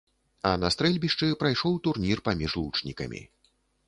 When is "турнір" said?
1.87-2.21